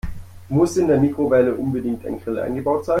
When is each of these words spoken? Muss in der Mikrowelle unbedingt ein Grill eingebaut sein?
Muss 0.49 0.77
in 0.77 0.87
der 0.87 0.99
Mikrowelle 0.99 1.53
unbedingt 1.53 2.03
ein 2.07 2.19
Grill 2.19 2.39
eingebaut 2.39 2.85
sein? 2.85 2.89